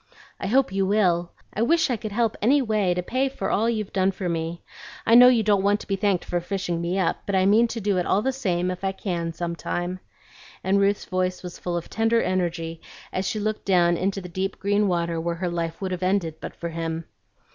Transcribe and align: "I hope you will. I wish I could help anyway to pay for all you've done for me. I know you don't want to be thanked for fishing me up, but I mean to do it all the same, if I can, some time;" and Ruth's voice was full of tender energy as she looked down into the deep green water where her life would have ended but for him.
"I 0.39 0.47
hope 0.47 0.71
you 0.73 0.83
will. 0.87 1.31
I 1.53 1.61
wish 1.61 1.91
I 1.91 1.95
could 1.95 2.11
help 2.11 2.35
anyway 2.41 2.95
to 2.95 3.03
pay 3.03 3.29
for 3.29 3.51
all 3.51 3.69
you've 3.69 3.93
done 3.93 4.09
for 4.09 4.27
me. 4.27 4.63
I 5.05 5.13
know 5.13 5.27
you 5.27 5.43
don't 5.43 5.61
want 5.61 5.79
to 5.81 5.87
be 5.87 5.95
thanked 5.95 6.25
for 6.25 6.41
fishing 6.41 6.81
me 6.81 6.97
up, 6.97 7.17
but 7.27 7.35
I 7.35 7.45
mean 7.45 7.67
to 7.67 7.79
do 7.79 7.99
it 7.99 8.07
all 8.07 8.23
the 8.23 8.31
same, 8.31 8.71
if 8.71 8.83
I 8.83 8.93
can, 8.93 9.31
some 9.31 9.55
time;" 9.55 9.99
and 10.63 10.79
Ruth's 10.79 11.05
voice 11.05 11.43
was 11.43 11.59
full 11.59 11.77
of 11.77 11.87
tender 11.87 12.19
energy 12.19 12.81
as 13.13 13.27
she 13.27 13.39
looked 13.39 13.65
down 13.65 13.95
into 13.95 14.21
the 14.21 14.27
deep 14.27 14.57
green 14.57 14.87
water 14.87 15.21
where 15.21 15.35
her 15.35 15.49
life 15.49 15.79
would 15.81 15.91
have 15.91 16.01
ended 16.01 16.37
but 16.41 16.55
for 16.55 16.69
him. 16.69 17.05